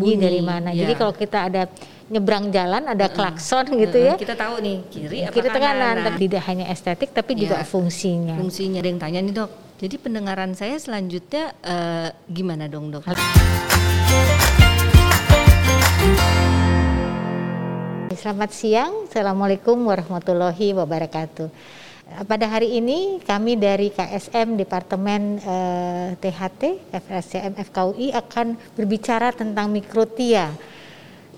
[0.00, 0.68] Berbunyi, dari mana.
[0.70, 0.82] ya.
[0.82, 1.62] Jadi kalau kita ada
[2.08, 4.14] nyebrang jalan ada klakson gitu Heeh, ya.
[4.16, 5.62] Kita tahu nih kiri apa Kiri kanan.
[5.62, 7.64] kanan, Nah, tidak hanya estetik tapi juga Ya.
[7.64, 8.34] fungsinya.
[8.34, 9.50] fungsinya ada yang tanya nih dok.
[9.78, 13.06] Jadi pendengaran saya selanjutnya eh, gimana dong dok?
[18.12, 21.48] Selamat siang, Assalamualaikum warahmatullahi wabarakatuh.
[22.10, 29.70] Eh, Pada hari ini kami dari KSM Departemen eh, THT FSCM FKUI akan berbicara tentang
[29.70, 30.50] mikrotia.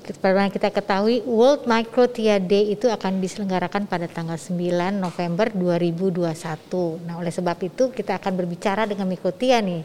[0.02, 6.27] Yang kita ketahui World Microtia Day itu akan diselenggarakan pada tanggal 9 November 2021.
[7.07, 9.84] Nah oleh sebab itu kita akan berbicara dengan mikrotia nih.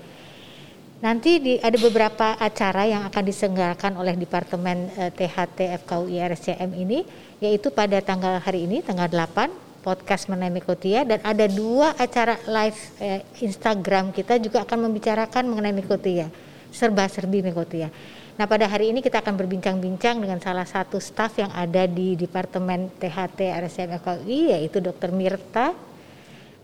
[0.98, 7.06] Nanti di, ada beberapa acara yang akan diselenggarakan oleh Departemen eh, THT FKUI RSCM ini,
[7.38, 12.80] yaitu pada tanggal hari ini, tanggal 8, podcast mengenai mikotia, dan ada dua acara live
[13.00, 16.28] eh, Instagram kita juga akan membicarakan mengenai mikotia,
[16.76, 17.88] serba-serbi mikotia.
[18.36, 22.92] Nah pada hari ini kita akan berbincang-bincang dengan salah satu staf yang ada di Departemen
[23.00, 25.16] THT RSCM FKUI, yaitu Dr.
[25.16, 25.72] Mirta,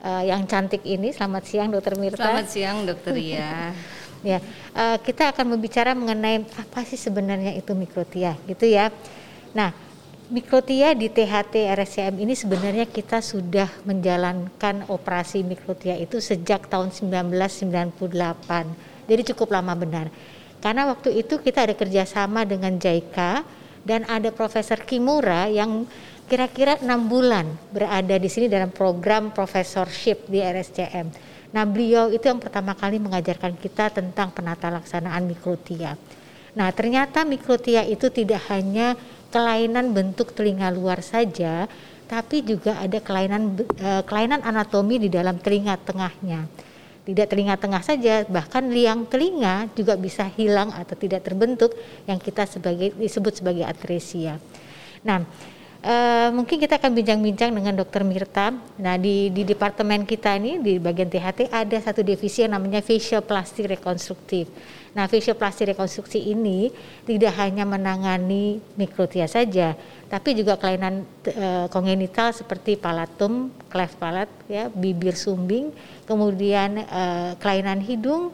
[0.04, 1.16] eh, yang cantik ini.
[1.16, 1.96] Selamat siang Dr.
[1.96, 2.20] Mirta.
[2.20, 3.72] Selamat siang dokter ya.
[4.24, 4.40] Ya,
[4.72, 8.88] eh, kita akan berbicara mengenai apa sih sebenarnya itu mikrotia, gitu ya.
[9.52, 9.76] Nah,
[10.32, 19.10] mikrotia di THT RSCM ini sebenarnya kita sudah menjalankan operasi mikrotia itu sejak tahun 1998.
[19.10, 20.08] Jadi cukup lama benar.
[20.64, 23.44] Karena waktu itu kita ada kerjasama dengan JICA
[23.84, 25.84] dan ada Profesor Kimura yang
[26.32, 27.44] kira-kira enam bulan
[27.76, 31.36] berada di sini dalam program professorship di RSCM.
[31.52, 36.00] Nah, beliau itu yang pertama kali mengajarkan kita tentang penata laksanaan mikrotia.
[36.56, 38.96] Nah, ternyata mikrotia itu tidak hanya
[39.34, 41.66] kelainan bentuk telinga luar saja,
[42.06, 46.46] tapi juga ada kelainan eh, kelainan anatomi di dalam telinga tengahnya.
[47.04, 51.74] Tidak telinga tengah saja, bahkan liang telinga juga bisa hilang atau tidak terbentuk
[52.06, 54.40] yang kita sebagai disebut sebagai atresia.
[55.04, 55.20] Nah,
[55.84, 58.08] Eh, mungkin kita akan bincang-bincang dengan Dr.
[58.08, 58.56] Mirta.
[58.80, 63.20] Nah, di, di departemen kita ini di bagian THT ada satu divisi yang namanya facial
[63.20, 64.48] plastik rekonstruktif.
[64.94, 66.70] Nah, facial plastik rekonstruksi ini
[67.02, 69.74] tidak hanya menangani mikrotia saja,
[70.06, 75.74] tapi juga kelainan eh, kongenital seperti palatum, cleft palate, ya, bibir sumbing,
[76.06, 78.30] kemudian eh, kelainan hidung,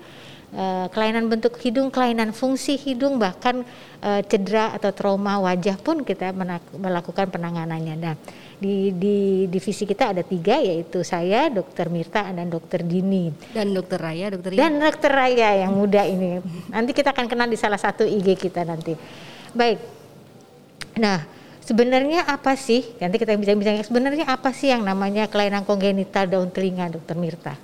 [0.51, 3.63] eh, kelainan bentuk hidung, kelainan fungsi hidung, bahkan
[4.03, 6.35] eh, cedera atau trauma wajah pun kita
[6.75, 7.95] melakukan penanganannya.
[7.95, 8.19] Nah,
[8.59, 13.95] di, di divisi kita ada tiga yaitu saya, Dokter Mirta dan Dokter Dini Dan dokter
[13.95, 14.59] Raya, dokter Raya.
[14.59, 16.43] dan Dokter Raya yang muda ini.
[16.67, 18.99] Nanti kita akan kenal di salah satu IG kita nanti.
[19.55, 19.79] Baik.
[20.99, 21.23] Nah,
[21.63, 22.83] sebenarnya apa sih?
[22.99, 27.55] Nanti kita bisa bicara sebenarnya apa sih yang namanya kelainan kongenital daun telinga, Dokter Mirta?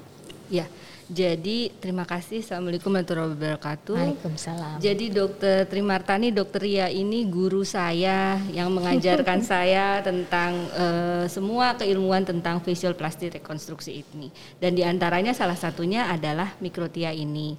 [0.47, 0.63] Ya.
[1.05, 2.41] Jadi terima kasih.
[2.41, 3.93] Assalamualaikum warahmatullahi wabarakatuh.
[3.93, 4.77] Waalaikumsalam.
[4.81, 12.25] Jadi dokter Trimartani, dokter Ria ini guru saya yang mengajarkan saya tentang eh, semua keilmuan
[12.25, 14.33] tentang facial plastic rekonstruksi ini.
[14.57, 17.53] Dan di antaranya salah satunya adalah mikrotia ini.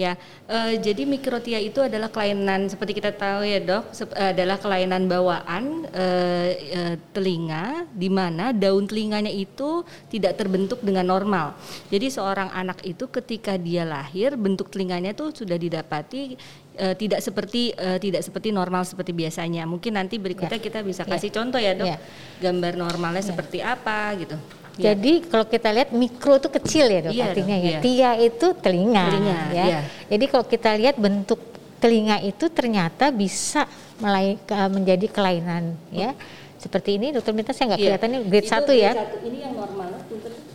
[0.00, 0.16] Ya,
[0.48, 5.84] eh, jadi mikrotia itu adalah kelainan seperti kita tahu ya dok, sep- adalah kelainan bawaan
[5.92, 11.52] eh, eh, telinga di mana daun telinganya itu tidak terbentuk dengan normal.
[11.92, 16.40] Jadi seorang anak itu ketika dia lahir bentuk telinganya itu sudah didapati
[16.80, 19.68] eh, tidak seperti eh, tidak seperti normal seperti biasanya.
[19.68, 20.64] Mungkin nanti berikutnya Ya.
[20.64, 21.12] kita bisa Ya.
[21.12, 22.00] kasih contoh ya dok, Ya.
[22.40, 24.40] gambar normalnya seperti apa gitu.
[24.78, 24.94] Ya.
[24.94, 27.70] Jadi kalau kita lihat mikro itu kecil ya dok Iya artinya dong, ya.
[27.70, 27.78] iya.
[27.80, 29.64] Tia itu telinga, Telinga, ya.
[29.66, 29.80] iya.
[30.06, 31.40] Jadi kalau kita lihat bentuk
[31.78, 33.64] telinga itu ternyata bisa
[33.98, 34.36] melai,
[34.68, 36.12] menjadi kelainan ya.
[36.56, 37.88] Seperti ini dokter Minta saya nggak Iya.
[37.88, 38.90] kelihatan ini grade Itu 1 ya.
[38.92, 39.16] grade satu.
[39.24, 39.88] Ini yang normal.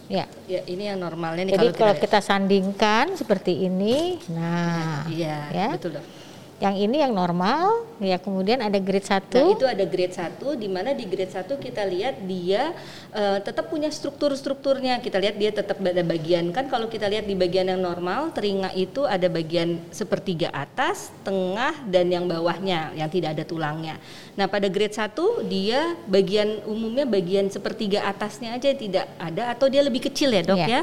[0.06, 0.26] Ya.
[0.46, 2.03] Ya, ini yang normalnya nih Jadi kalau lihat.
[2.06, 5.68] kita sandingkan seperti ini, nah, Iya, ya.
[5.74, 6.06] betul dok.
[6.55, 9.27] Yang ini yang normal, ya kemudian ada grade 1.
[9.27, 12.71] Nah, itu ada grade 1 di mana di grade 1 kita lihat dia
[13.11, 15.03] eh, tetap punya struktur-strukturnya.
[15.03, 18.71] Kita lihat dia tetap ada bagian kan kalau kita lihat di bagian yang normal telinga
[18.71, 23.99] itu ada bagian sepertiga atas, tengah dan yang bawahnya yang tidak ada tulangnya.
[24.40, 25.11] Nah, pada grade 1
[25.51, 30.55] dia bagian umumnya bagian sepertiga atasnya aja tidak ada atau dia lebih kecil ya, Dok
[30.55, 30.67] Iya.
[30.72, 30.81] ya.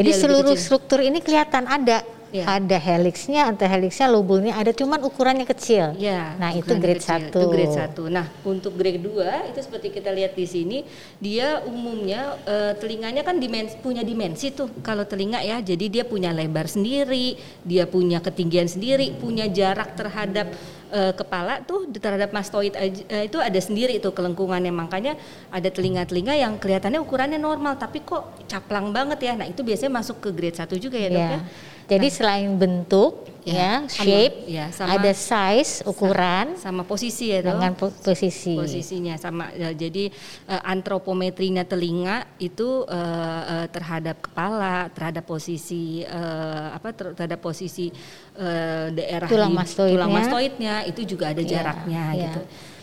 [0.00, 2.19] Jadi Dia seluruh struktur ini kelihatan ada.
[2.30, 2.46] Iya.
[2.46, 5.98] Ada helixnya, antihelixnya, lobulnya ada, cuman ukurannya kecil.
[5.98, 7.26] Ya, Nah, itu grade kecil.
[7.26, 7.34] 1.
[7.34, 8.06] Itu grade 1.
[8.06, 10.78] Nah, untuk grade 2 itu seperti kita lihat di sini,
[11.18, 14.70] dia umumnya eh, telinganya kan dimensi, punya dimensi tuh.
[14.80, 17.34] Kalau telinga ya, jadi dia punya lebar sendiri,
[17.66, 20.54] dia punya ketinggian sendiri, punya jarak terhadap
[20.90, 24.70] eh, kepala tuh terhadap mastoid aja- eh, itu ada sendiri itu kelengkungannya.
[24.70, 25.14] Makanya
[25.50, 29.32] ada telinga-telinga yang kelihatannya ukurannya normal tapi kok caplang banget ya.
[29.34, 31.30] Nah, itu biasanya masuk ke grade 1 juga ya, Dok Iya.
[31.30, 31.40] ya.
[31.90, 37.74] Jadi selain bentuk ya, sama- shape, ya, sama- ada size, ukuran sama posisi ya dengan
[37.74, 38.54] po- posisi.
[38.54, 40.06] posisinya sama ya, jadi
[40.46, 47.90] eh, antropometrinya telinga itu eh, eh, terhadap kepala terhadap posisi eh, apa ter- terhadap posisi
[48.36, 49.94] eh, daerah Tulang mastoidnya.
[49.98, 52.22] tulang mastoidnya itu juga ada Iya, jaraknya iya.
[52.28, 52.40] gitu.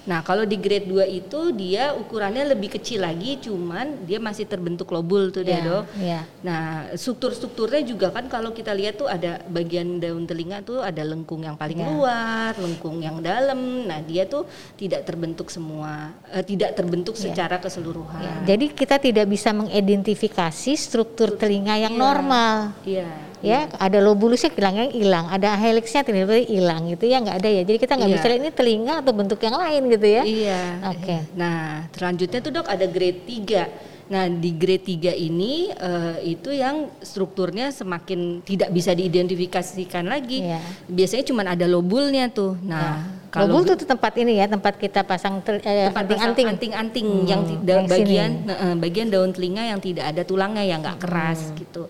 [0.07, 4.87] Nah, kalau di grade 2 itu dia ukurannya lebih kecil lagi cuman dia masih terbentuk
[4.87, 5.83] lobul tuh dia, Ya, Dok.
[5.99, 6.19] ya.
[6.41, 6.63] Nah,
[6.95, 11.59] struktur-strukturnya juga kan kalau kita lihat tuh ada bagian daun telinga tuh ada lengkung yang
[11.59, 11.87] paling Ya.
[11.91, 13.59] luar, lengkung yang dalam.
[13.83, 17.27] Nah, dia tuh tidak terbentuk semua, eh, tidak terbentuk Ya.
[17.27, 18.23] secara keseluruhan.
[18.23, 21.99] Ya, Jadi kita tidak bisa mengidentifikasi struktur telinga yang Iya.
[21.99, 22.55] normal.
[22.87, 23.26] Iya.
[23.39, 27.61] Ya, ada lobulusnya hilangnya hilang, ada helixnya tiba-tiba hilang gitu ya nggak ada ya.
[27.61, 28.17] Jadi kita nggak Iya.
[28.17, 30.23] bisa lihat ini telinga atau bentuk yang lain gitu ya.
[30.23, 30.61] Iya.
[30.89, 31.15] Oke.
[31.33, 33.69] Nah, selanjutnya tuh dok ada grade 3.
[34.07, 40.41] Nah, di grade 3 ini eh, itu yang strukturnya semakin tidak bisa diidentifikasikan lagi.
[40.41, 40.57] Iya.
[40.87, 42.55] Biasanya cuma ada lobulnya tuh.
[42.63, 46.47] Nah, kalau Lobul tuh tempat ini ya, tempat kita pasang eh, tempat anting-anting.
[46.49, 47.91] anting-anting Hmm, yang yang sini.
[47.93, 51.59] bagian nah, eh, bagian daun telinga yang tidak ada tulangnya yang nggak keras Hmm.
[51.59, 51.83] gitu.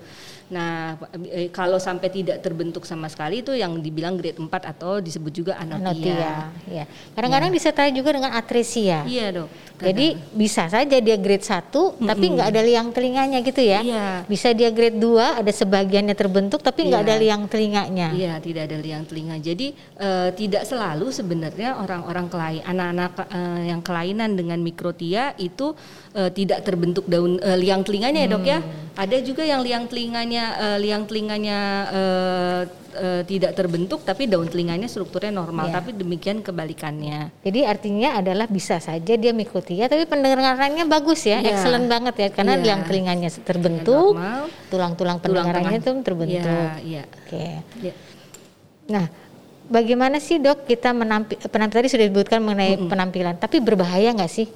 [0.47, 0.95] Nah,
[1.27, 5.53] eh, kalau sampai tidak terbentuk sama sekali itu yang dibilang grade 4 atau disebut juga
[5.59, 5.83] anotia.
[5.91, 6.31] Anotia.
[6.71, 6.83] Ya.
[7.11, 9.03] Kadang-kadang disertai juga dengan atresia.
[9.03, 9.49] Iya, Dok.
[9.77, 13.83] Jadi bisa saja dia grade 1 tapi nggak ada liang telinganya gitu ya.
[13.83, 14.07] Iya.
[14.25, 17.11] Bisa dia grade 2 ada sebagiannya terbentuk tapi nggak Iya.
[17.11, 18.07] ada liang telinganya.
[18.15, 19.35] Iya, tidak ada liang telinga.
[19.37, 25.75] Jadi eh, tidak selalu sebenarnya orang-orang kelain, anak-anak eh, yang kelainan dengan mikrotia itu
[26.17, 28.59] eh, tidak terbentuk daun eh, liang telinganya ya dok ya.
[28.97, 31.59] Ada juga yang liang telinganya eh, liang telinganya
[31.93, 32.61] eh,
[32.97, 35.69] eh, tidak terbentuk tapi daun telinganya strukturnya normal.
[35.69, 35.73] Iya.
[35.77, 37.29] Tapi demikian kebalikannya.
[37.45, 41.53] Jadi artinya adalah bisa saja dia mikrotia tapi pendengarannya bagus ya, Iya.
[41.53, 42.63] excellent banget ya karena Iya.
[42.65, 44.49] liang telinganya terbentuk, Normal.
[44.73, 46.49] tulang-tulang pendengarannya tuh terbentuk.
[46.49, 47.03] Iya, iya.
[47.05, 47.45] Oke.
[47.85, 47.93] Iya.
[48.87, 49.05] Nah,
[49.69, 54.47] bagaimana sih dok kita menampil penampilan tadi sudah disebutkan mengenai penampilan, tapi berbahaya nggak sih?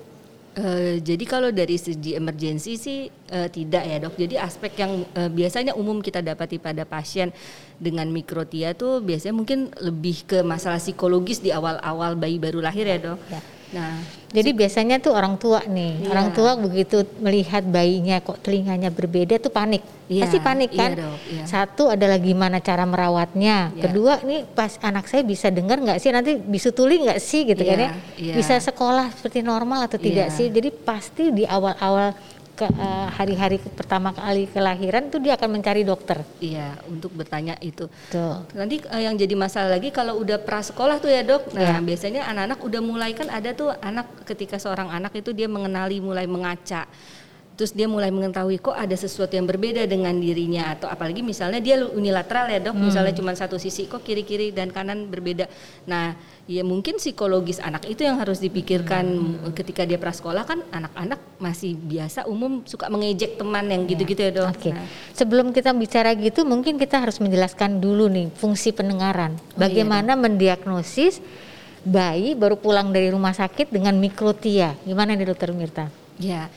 [0.51, 4.19] Eh, jadi kalau dari segi emergensi sih eh, tidak ya dok.
[4.19, 7.31] Jadi aspek yang eh, biasanya umum kita dapati pada pasien
[7.79, 12.99] dengan mikrotia tuh biasanya mungkin lebih ke masalah psikologis di awal-awal bayi baru lahir ya
[12.99, 13.19] dok.
[13.31, 13.39] Ya.
[13.71, 16.07] Nah, Jadi biasanya tuh orang tua nih, Iya.
[16.07, 20.91] orang tua begitu melihat bayinya kok telinganya berbeda tuh panik, Iya, pasti panik iya kan.
[20.95, 21.43] dok, iya.
[21.43, 23.81] Satu adalah gimana cara merawatnya, Iya.
[23.83, 27.75] kedua nih pas anak saya bisa dengar nggak sih nanti bisutuli nggak sih gitu kan
[27.75, 28.33] Iya, ya, iya.
[28.39, 30.35] bisa sekolah seperti normal atau tidak Iya.
[30.35, 30.47] sih.
[30.47, 32.15] Jadi pasti di awal-awal
[32.61, 36.21] ke eh, hari-hari pertama kali kelahiran tuh dia akan mencari dokter.
[36.37, 37.89] iya untuk bertanya itu.
[38.13, 38.45] Tuh.
[38.53, 41.49] Nanti eh, yang jadi masalah lagi kalau udah prasekolah tuh ya dok.
[41.57, 41.73] Ya.
[41.73, 45.97] Nah biasanya anak-anak udah mulai kan ada tuh anak ketika seorang anak itu dia mengenali
[45.97, 46.85] mulai mengaca.
[47.61, 51.77] Terus dia mulai mengetahui kok ada sesuatu yang berbeda dengan dirinya atau apalagi misalnya dia
[51.77, 55.45] unilateral ya dok, misalnya cuma satu sisi kok kiri-kiri dan kanan berbeda.
[55.85, 56.17] Nah
[56.49, 59.05] ya mungkin psikologis anak itu yang harus dipikirkan
[59.53, 64.57] ketika dia prasekolah kan anak-anak masih biasa umum suka mengejek teman yang gitu-gitu ya dok.
[64.57, 64.73] Oke.
[64.73, 64.81] Nah,
[65.13, 69.37] Sebelum kita bicara gitu, mungkin kita harus menjelaskan dulu nih fungsi pendengaran.
[69.37, 71.21] iya, Bagaimana mendiagnosis
[71.85, 74.73] bayi baru pulang dari rumah sakit dengan mikrotia?
[74.81, 75.93] Gimana nih Dokter Mirta?
[76.17, 76.49] Ya,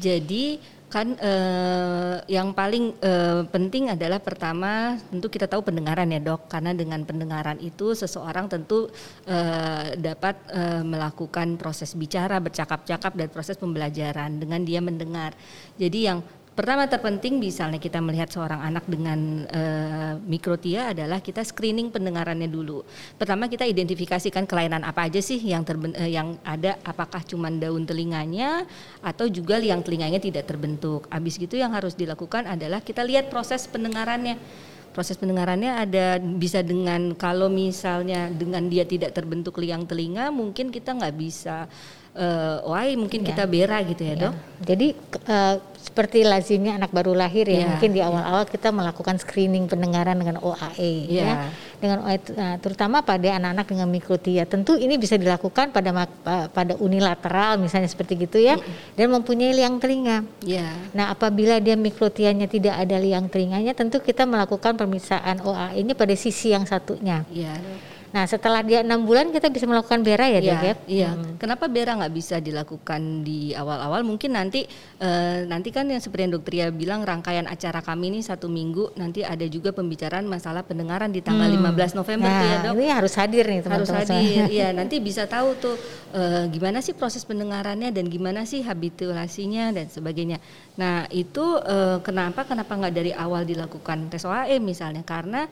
[0.00, 0.58] jadi
[0.90, 6.74] kan eh, yang paling eh, penting adalah pertama tentu kita tahu pendengaran ya dok, karena
[6.74, 8.90] dengan pendengaran itu seseorang tentu
[9.22, 15.30] eh, dapat eh, melakukan proses bicara, bercakap-cakap dan proses pembelajaran dengan dia mendengar.
[15.78, 16.26] Jadi yang
[16.60, 22.84] Pertama terpenting misalnya kita melihat seorang anak dengan eh, mikrotia adalah kita screening pendengarannya dulu.
[23.16, 27.88] Pertama kita identifikasikan kelainan apa aja sih yang terben- eh, yang ada apakah cuma daun
[27.88, 28.68] telinganya
[29.00, 31.08] atau juga liang telinganya tidak terbentuk.
[31.08, 34.36] Habis gitu yang harus dilakukan adalah kita lihat proses pendengarannya.
[34.92, 40.92] Proses pendengarannya ada bisa dengan kalau misalnya dengan dia tidak terbentuk liang telinga mungkin kita
[40.92, 41.72] nggak bisa
[42.10, 44.34] eh why mungkin kita bera gitu ya, Dok.
[44.66, 44.88] Jadi
[45.24, 50.12] eh, seperti lazimnya anak baru lahir ya, Iya, mungkin di awal-awal kita melakukan screening pendengaran
[50.20, 51.24] dengan OAE Iya.
[51.24, 51.34] ya.
[51.80, 54.44] Dengan OAE eh, terutama pada anak-anak dengan mikrotia.
[54.44, 55.90] Tentu ini bisa dilakukan pada
[56.52, 58.60] pada unilateral misalnya seperti gitu ya
[58.94, 60.22] dan mempunyai liang telinga.
[60.44, 60.68] Ya.
[60.92, 66.52] Nah, apabila dia mikrotianya tidak ada liang telinganya, tentu kita melakukan pemeriksaan OAE-nya pada sisi
[66.52, 67.24] yang satunya.
[67.32, 67.99] Ya, Dok.
[68.10, 70.74] Nah setelah dia enam bulan kita bisa melakukan bera ya, Iya, dok ya?
[70.86, 71.10] iya.
[71.36, 74.02] Kenapa bera nggak bisa dilakukan di awal-awal?
[74.02, 74.66] Mungkin nanti
[74.98, 78.92] eh, nanti kan yang seperti yang dokter Ria bilang rangkaian acara kami ini satu minggu
[78.94, 82.74] nanti ada juga pembicaraan masalah pendengaran di tanggal 15 November tuh ya Nah dok.
[82.76, 84.02] ini harus hadir nih harus teman-teman.
[84.18, 85.76] hadir iya nanti bisa tahu tuh
[86.10, 90.42] eh, gimana sih proses pendengarannya dan gimana sih habituasinya dan sebagainya
[90.74, 95.46] nah itu eh, kenapa kenapa nggak dari awal dilakukan tes OAE misalnya karena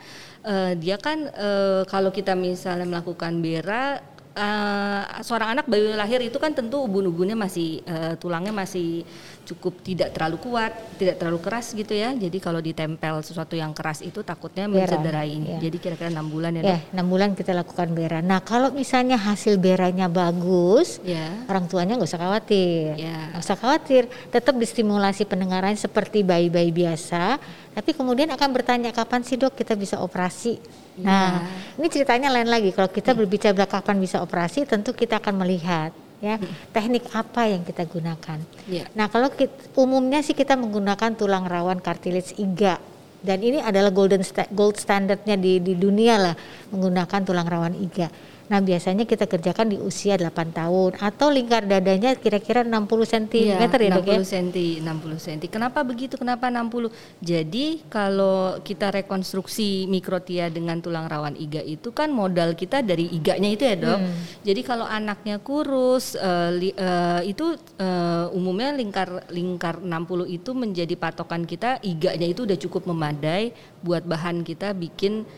[0.48, 4.00] eh, dia kan eh, kalau kita misalnya melakukan bera
[4.32, 9.04] eh, seorang anak bayi lahir itu kan tentu ubun-ubunnya masih eh, tulangnya masih
[9.48, 12.12] cukup tidak terlalu kuat, tidak terlalu keras gitu ya.
[12.12, 15.32] Jadi kalau ditempel sesuatu yang keras itu takutnya mencederai.
[15.32, 15.56] iya.
[15.56, 16.76] Jadi kira-kira enam bulan ya.
[16.76, 18.20] Ya, enam bulan kita lakukan bera.
[18.20, 21.32] Nah, kalau misalnya hasil beranya bagus, Ya.
[21.48, 23.00] orang tuanya nggak usah khawatir.
[23.00, 23.32] Ya.
[23.32, 27.40] Nggak usah khawatir, tetap distimulasi pendengaran seperti bayi-bayi biasa.
[27.72, 30.58] Tapi kemudian akan bertanya kapan sih dok kita bisa operasi?
[30.98, 31.46] Nah,
[31.78, 32.74] ini ceritanya lain lagi.
[32.74, 36.36] Kalau kita berbicara kapan bisa operasi, tentu kita akan melihat ya
[36.74, 38.38] teknik apa yang kita gunakan.
[38.66, 38.84] Ya.
[38.98, 42.82] Nah, kalau kit- umumnya sih kita menggunakan tulang rawan cartilage iga
[43.22, 46.34] dan ini adalah golden sta- gold standardnya di di dunia lah
[46.74, 48.10] menggunakan tulang rawan iga.
[48.48, 53.60] Nah, biasanya kita kerjakan di usia 8 tahun atau lingkar dadanya kira-kira 60 cm Iya,
[53.60, 54.16] ya, Dok ya.
[54.24, 54.48] 60 cm,
[54.80, 55.38] 60 cm.
[55.52, 56.16] Kenapa begitu?
[56.16, 56.88] Kenapa 60?
[57.20, 63.52] Jadi kalau kita rekonstruksi mikrotia dengan tulang rawan iga itu kan modal kita dari iganya
[63.52, 63.98] itu ya, Dok.
[64.00, 64.16] Hmm.
[64.40, 70.94] Jadi kalau anaknya kurus eh, li- eh, itu eh, umumnya lingkar lingkar 60 itu menjadi
[70.96, 73.52] patokan kita iganya itu udah cukup memadai
[73.84, 75.28] buat bahan kita bikin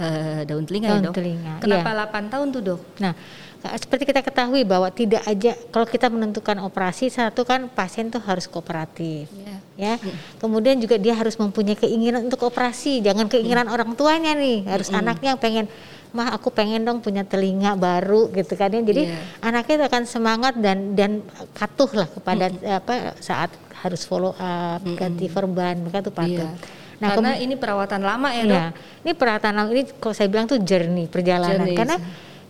[0.00, 1.14] eh, daun telinga ya, Daun Dok.
[1.14, 2.08] telinga, Kenapa iya.
[2.08, 2.80] 8 tahun tuh, Dok?
[3.04, 3.12] Nah,
[3.60, 8.48] seperti kita ketahui bahwa tidak aja kalau kita menentukan operasi satu kan pasien tuh harus
[8.48, 9.28] kooperatif.
[9.36, 9.56] Iya.
[9.76, 9.94] Ya.
[10.40, 15.36] Kemudian juga dia harus mempunyai keinginan untuk operasi, jangan keinginan orang tuanya nih, harus anaknya
[15.36, 15.66] yang pengen
[16.10, 18.82] mah aku pengen dong punya telinga baru gitu kan ya.
[18.82, 19.20] Jadi Iya.
[19.44, 21.22] anaknya itu akan semangat dan dan
[21.54, 26.48] patuh lah kepada apa saat harus follow up, ganti verban, mereka tuh patuh.
[26.48, 26.79] Iya.
[27.00, 28.60] Nah, Karena ini perawatan lama ya, Dok.
[28.60, 28.66] Ya,
[29.08, 31.64] ini perawatan lama ini kalau saya bilang tuh journey perjalanan.
[31.64, 31.96] Journey, karena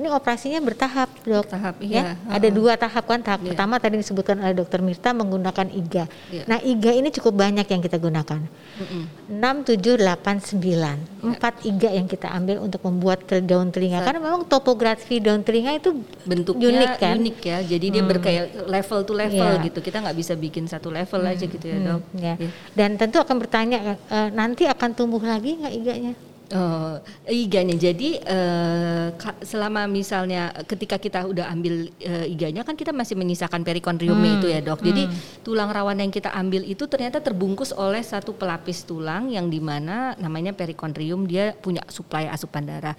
[0.01, 1.45] ini operasinya bertahap dok.
[1.45, 1.87] Bertahap, ya.
[1.87, 2.03] iya.
[2.27, 3.21] Ada dua tahap kan.
[3.21, 3.53] Tahap Iya.
[3.53, 6.05] pertama tadi disebutkan oleh dokter Mirta menggunakan IGA.
[6.33, 6.43] Iya.
[6.49, 8.41] Nah IGA ini cukup banyak yang kita gunakan.
[8.81, 9.05] Mm-mm.
[9.29, 10.97] 6, 7, 8, 9.
[11.21, 14.01] Empat IGA yang kita ambil untuk membuat daun telinga.
[14.01, 15.93] Karena memang topografi daun telinga itu
[16.25, 17.15] bentuknya unik kan.
[17.17, 19.65] unik ya jadi dia berkayak level to level Iya.
[19.67, 22.35] gitu kita nggak bisa bikin satu level aja gitu ya dok Ya.
[22.39, 22.49] Ya.
[22.73, 26.13] Dan tentu akan bertanya e, nanti akan tumbuh lagi nggak IGA-nya?
[26.51, 26.99] Oh,
[27.31, 33.15] iganya jadi eh, ka- selama misalnya ketika kita udah ambil eh, iganya kan kita masih
[33.15, 34.83] menyisakan perikondriumnya itu ya dok.
[34.83, 35.07] Jadi
[35.47, 40.19] tulang rawan yang kita ambil itu ternyata terbungkus oleh satu pelapis tulang yang di mana
[40.19, 42.99] namanya perikondrium dia punya suplai asupan darah.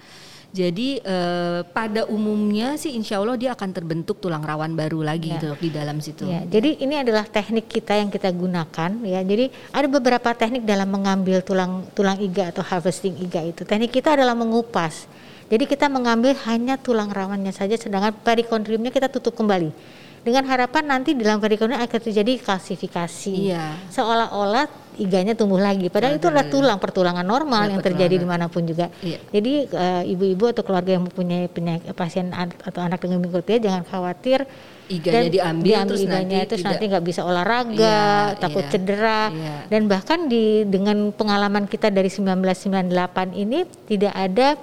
[0.52, 5.40] Jadi eh, pada umumnya sih insya Allah dia akan terbentuk tulang rawan baru lagi Ya.
[5.40, 6.28] gitu di dalam situ.
[6.28, 9.24] Ya, jadi ini adalah teknik kita yang kita gunakan ya.
[9.24, 13.64] Jadi ada beberapa teknik dalam mengambil tulang tulang iga atau harvesting iga itu.
[13.64, 15.08] Teknik kita adalah mengupas.
[15.48, 19.72] Jadi kita mengambil hanya tulang rawannya saja sedangkan perikondriumnya kita tutup kembali.
[20.20, 23.52] Dengan harapan nanti di dalam perikondrium akan terjadi kalsifikasi.
[23.52, 23.72] Iya.
[23.88, 25.88] Seolah-olah iganya tumbuh lagi.
[25.88, 28.92] Padahal itu adalah tulang pertulangan normal Ya, yang terjadi di mana pun juga.
[29.00, 29.18] Iya.
[29.28, 33.82] Jadi eh, ibu-ibu atau keluarga yang mempunyai penyakit pasien an- atau anak dengan mikrotia jangan
[33.82, 34.44] khawatir
[34.86, 37.96] Iganya dan diambil, terus iganya, nanti terus tidak- nanti nggak bisa olahraga,
[38.34, 39.54] Iya, takut iya, cedera iya.
[39.70, 44.58] dan bahkan di dengan pengalaman kita dari 1998 ini tidak ada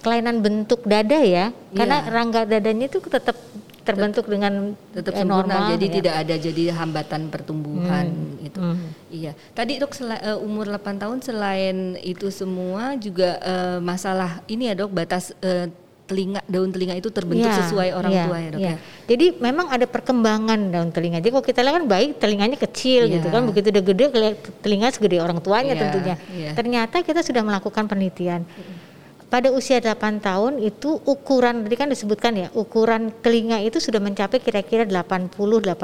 [0.00, 1.52] kelainan bentuk dada ya.
[1.70, 2.08] Karena Iya.
[2.08, 3.36] rangga dadanya itu tetap
[3.84, 5.94] terbentuk dengan tetap eh, sempurna normal jadi ya.
[6.00, 8.06] tidak ada jadi hambatan pertumbuhan
[8.40, 8.88] itu hmm.
[9.12, 14.72] iya tadi dok sela- eh, umur 8 tahun selain itu semua juga eh, masalah ini
[14.72, 15.68] ya dok batas eh,
[16.04, 18.74] telinga daun telinga itu terbentuk Iya, sesuai orang iya, tua ya dok iya.
[18.76, 18.76] ya
[19.08, 21.16] Jadi memang ada perkembangan daun telinga.
[21.20, 23.20] Jadi kalau kita lihat kan bayi telinganya kecil Iya.
[23.20, 24.04] gitu kan, begitu udah gede
[24.60, 26.16] telinga segede orang tuanya Iya, tentunya.
[26.32, 26.50] iya.
[26.52, 28.44] Ternyata kita sudah melakukan penelitian.
[29.34, 34.38] Pada usia 8 tahun itu ukuran tadi kan disebutkan ya, ukuran telinga itu sudah mencapai
[34.38, 35.74] kira-kira 80-85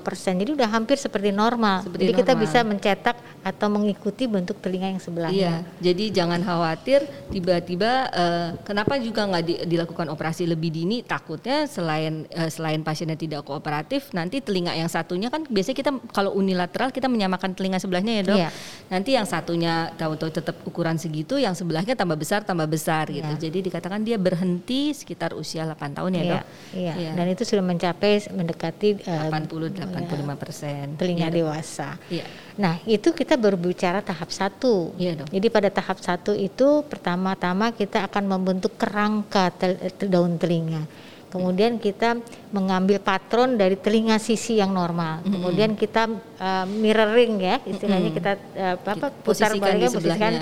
[0.00, 0.40] persen.
[0.40, 1.84] Jadi udah hampir seperti normal.
[1.84, 2.44] Seperti Jadi kita normal.
[2.48, 5.36] bisa mencetak atau mengikuti bentuk telinga yang sebelahnya.
[5.36, 11.04] Iya, jadi jangan khawatir tiba-tiba eh, kenapa juga nggak di- dilakukan operasi lebih dini?
[11.04, 16.32] Takutnya selain eh, selain pasiennya tidak kooperatif, nanti telinga yang satunya kan biasanya kita kalau
[16.32, 18.38] unilateral kita menyamakan telinga sebelahnya ya dok.
[18.40, 18.48] Iya.
[18.88, 22.93] Nanti yang satunya tahu-tahu tetap ukuran segitu, yang sebelahnya tambah besar tambah besar.
[22.94, 23.32] Besar gitu.
[23.34, 23.40] Ya.
[23.50, 26.44] Jadi dikatakan dia berhenti sekitar usia 8 tahun ya, Iya, Dok.
[26.78, 26.92] iya.
[26.94, 27.10] Iya.
[27.18, 30.84] Dan itu sudah mencapai mendekati eh, 80 85 persen.
[30.94, 31.36] telinga Iya, Dok.
[31.42, 31.88] dewasa.
[32.08, 32.24] Iya.
[32.54, 34.94] Nah, itu kita berbicara tahap satu.
[34.94, 35.28] Iya, Dok.
[35.34, 40.86] Jadi pada tahap satu itu pertama-tama kita akan membentuk kerangka tel- tel- daun telinga.
[41.34, 42.14] Kemudian kita
[42.54, 45.18] mengambil patron dari telinga sisi yang normal.
[45.26, 46.06] Kemudian kita
[46.38, 50.32] uh, mirroring ya, istilahnya kita uh, apa putar posisikan baliknya posisikan.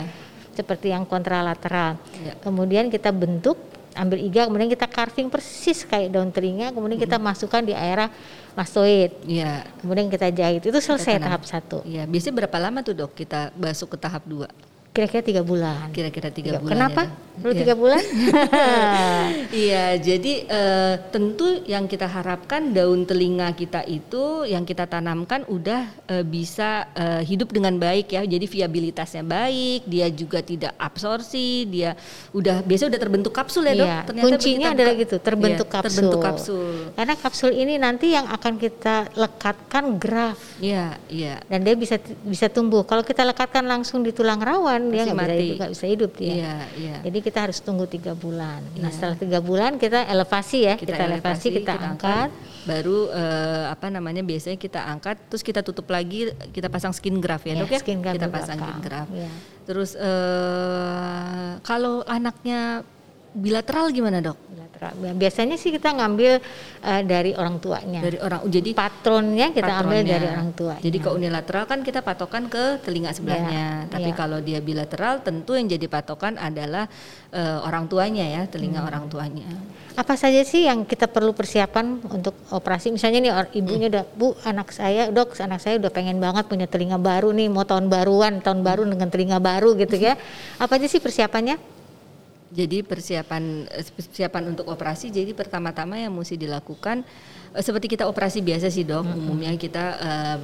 [0.52, 1.96] Seperti yang kontralateral.
[2.22, 2.34] Iya.
[2.40, 3.56] Kemudian kita bentuk
[3.92, 8.08] ambil iga, kemudian kita carving persis kayak daun telinga, kemudian kita masukkan di area
[8.56, 9.12] mastoid.
[9.28, 9.68] Iya.
[9.80, 10.64] Kemudian kita jahit.
[10.64, 11.84] Itu selesai tahap satu.
[11.84, 14.48] Iya, biasanya berapa lama tuh dok kita masuk ke tahap dua?
[14.92, 15.88] Kira-kira tiga bulan.
[15.88, 16.72] Kira-kira tiga Tiga- bulan.
[16.76, 17.02] Kenapa?
[17.02, 17.16] ya?
[17.32, 17.60] Perlu Iya.
[17.64, 18.02] tiga bulan?
[19.54, 25.82] Iya, jadi eh, tentu yang kita harapkan daun telinga kita itu yang kita tanamkan udah
[26.06, 28.22] eh, bisa eh, hidup dengan baik ya.
[28.22, 31.96] Jadi viabilitasnya baik, dia juga tidak absorpsi, dia
[32.30, 33.86] udah biasa udah terbentuk kapsul ya dok.
[33.86, 35.88] Iya, Ternyata kuncinya kita adalah buka- gitu, terbentuk Iya, kapsul.
[35.88, 36.66] Terbentuk kapsul.
[36.92, 41.40] Karena kapsul ini nanti yang akan kita lekatkan graf Iya, iya.
[41.42, 42.84] dan dia bisa bisa tumbuh.
[42.84, 45.44] Kalau kita lekatkan langsung di tulang rawan, dia Pasti nggak bisa mati.
[45.44, 46.32] hidup, nggak bisa hidup dia.
[46.32, 46.96] Iya, iya.
[47.02, 48.60] Jadi kita harus tunggu tiga bulan.
[48.74, 48.88] Nah Iya.
[48.90, 52.30] setelah tiga bulan kita elevasi ya, kita, elevasi, kita, angkat.
[52.62, 57.42] baru eh, apa namanya biasanya kita angkat terus kita tutup lagi kita pasang skin graft
[57.42, 59.30] ya Ya, dok ya skin graft kita pasang skin graft Iya.
[59.62, 62.86] terus eh, kalau anaknya
[63.34, 65.14] bilateral gimana dok Bilateral.
[65.14, 66.42] Biasanya sih kita ngambil
[66.82, 68.02] eh, dari orang tuanya.
[68.02, 70.12] dari orang jadi patronnya kita ambil patronnya.
[70.12, 70.82] dari orang tuanya.
[70.82, 74.16] jadi kalau unilateral kan kita patokan ke telinga sebelahnya Ya, tapi ya.
[74.16, 76.90] kalau dia bilateral tentu yang jadi patokan adalah
[77.30, 78.88] eh, orang tuanya ya telinga Hmm.
[78.88, 79.46] orang tuanya
[79.92, 84.32] apa saja sih yang kita perlu persiapan untuk operasi misalnya nih or- ibunya udah bu
[84.42, 88.40] anak saya dok anak saya udah pengen banget punya telinga baru nih mau tahun baruan
[88.40, 90.16] tahun baru dengan telinga baru gitu ya
[90.56, 91.60] apa aja sih persiapannya
[92.52, 97.00] Jadi persiapan eh, persiapan untuk operasi jadi pertama-tama yang mesti dilakukan
[97.56, 99.08] eh, seperti kita operasi biasa sih dok.
[99.08, 99.84] Umumnya kita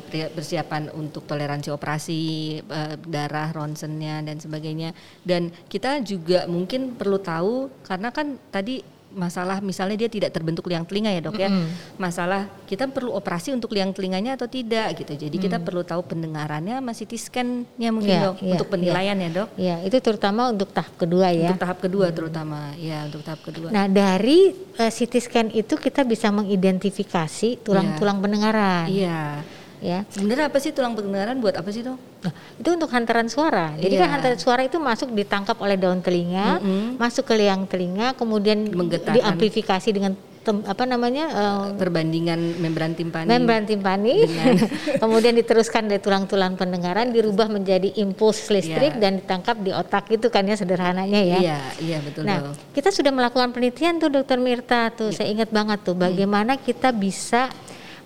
[0.09, 2.21] pri- persiapan untuk toleransi operasi
[2.65, 4.97] eh, darah ronsennya dan sebagainya.
[5.21, 8.81] Dan kita juga mungkin perlu tahu karena kan tadi
[9.19, 11.51] masalah misalnya dia tidak terbentuk liang telinga ya dok ya.
[11.99, 15.19] Masalah kita perlu operasi untuk liang telinganya atau tidak gitu.
[15.19, 19.29] Jadi kita perlu tahu pendengarannya masih CT scan-nya mungkin Iya, dok iya, untuk penilaian ya
[19.33, 19.49] dok.
[19.57, 23.73] ya itu terutama untuk tahap kedua ya Untuk tahap kedua terutama, ya untuk tahap kedua.
[23.73, 29.41] nah dari eh, CT scan itu kita bisa mengidentifikasi tulang-tulang pendengaran iya.
[29.81, 31.99] Ya Sebenarnya apa sih tulang pendengaran buat apa sih dok?
[32.19, 33.73] Nah, itu untuk hantaran suara.
[33.75, 34.03] Jadi Iya.
[34.03, 36.97] kan hantaran suara itu masuk ditangkap oleh daun telinga, Mm-mm.
[36.97, 39.15] masuk ke liang telinga, kemudian Menggetarkan.
[39.15, 43.29] diamplifikasi dengan tem- apa namanya eh, Perbandingan membran timpani.
[43.29, 44.25] membran timpani,
[44.97, 49.01] kemudian diteruskan dari tulang-tulang pendengaran, dirubah menjadi impuls listrik Iya.
[49.01, 51.39] dan ditangkap di otak itu kan ya sederhananya ya.
[51.39, 52.55] Iya, iya betul Nah, dok.
[52.73, 55.17] kita sudah melakukan penelitian tuh Dokter Mirta tuh, Iya.
[55.17, 57.53] saya ingat banget tuh bagaimana kita bisa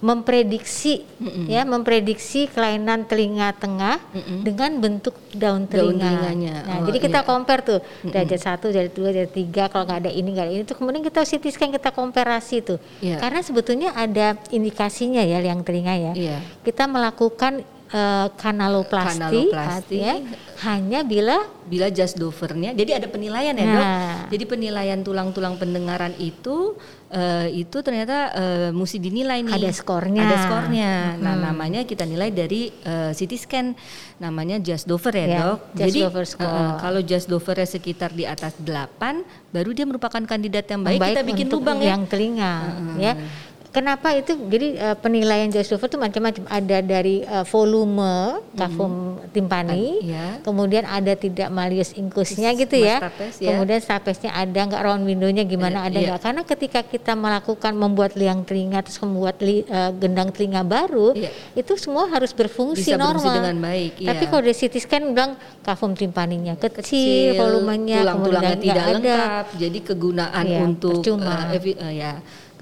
[0.03, 1.07] memprediksi
[1.47, 4.03] ya, memprediksi kelainan telinga tengah
[4.43, 6.11] dengan bentuk daun Daun telinga.
[6.11, 6.55] telinganya.
[6.63, 7.27] Nah, Oh, jadi kita iya.
[7.27, 10.65] compare tuh derajat satu, derajat dua, derajat tiga, kalau nggak ada ini nggak ada ini
[10.67, 12.79] tuh kemudian kita CT scan kita komparasi tuh.
[12.99, 13.23] Iya.
[13.23, 16.13] Karena sebetulnya ada indikasinya ya liang telinga ya.
[16.13, 16.37] Iya.
[16.61, 17.63] Kita melakukan
[17.93, 19.97] eh, kanaloplasti, Kanaloplasti.
[20.01, 20.15] ya,
[20.65, 23.81] hanya bila Bila just dovernya, jadi ada penilaian ya dok.
[23.81, 24.17] Nah.
[24.29, 26.77] Jadi penilaian tulang-tulang pendengaran itu
[27.13, 29.53] eh, itu ternyata eh, mesti dinilai nih.
[29.55, 30.23] Ada skornya.
[30.23, 30.93] Ada skornya.
[31.17, 33.67] Nah namanya kita nilai dari eh, CT scan,
[34.17, 35.59] namanya just dover ya, Ya, dok.
[35.71, 36.49] just jadi Dover score.
[36.49, 39.23] eh, kalau just dovernya sekitar di atas 8
[39.53, 40.97] baru dia merupakan kandidat yang baik.
[40.97, 41.93] yang kita bikin lubang ya.
[41.93, 42.53] yang telinga
[42.97, 43.13] ya
[43.73, 44.37] Kenapa itu?
[44.37, 46.45] Jadi eh, penilaian Dover itu macam-macam.
[46.47, 48.13] Ada dari eh, volume
[48.53, 48.93] kafum
[49.33, 50.45] timpani, Iya.
[50.45, 53.01] kemudian ada tidak malleus incusnya gitu ya.
[53.01, 53.49] Stapes, ya.
[53.49, 56.07] Kemudian stapesnya ada nggak round windownya gimana Iya, ada iya.
[56.07, 56.21] nggak?
[56.21, 61.33] Karena ketika kita melakukan membuat liang telinga terus membuat li- eh, gendang telinga baru, Iya.
[61.55, 63.37] itu semua harus berfungsi Bisa berfungsi normal.
[63.41, 65.33] dengan baik, Tapi kalau dari CT scan bilang
[65.63, 68.93] kafum timpaninya kecil, kecil, volumenya tulang-tulangnya kemudian tidak ada.
[68.93, 69.47] lengkap.
[69.57, 71.49] Jadi kegunaan Iya, untuk percuma.
[71.51, 72.13] evi- eh, ya